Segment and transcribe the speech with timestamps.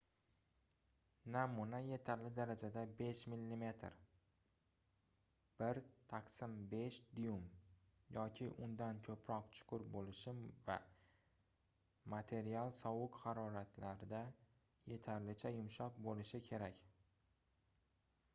[1.33, 3.65] namuna yetarli darajada— 5 mm
[5.59, 7.45] 1/5 duym
[8.15, 10.33] yoki undan ko'proq chuqur bo'lishi
[10.71, 10.77] va
[12.15, 14.23] material sovuq haroratlarda
[14.95, 16.83] yetarlicha yumshoq bo'lishi kerak